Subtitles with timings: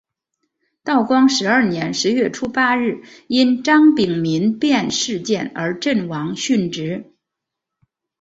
[0.83, 7.13] 道光十二年十月初八日因张丙民变事件而阵亡殉职。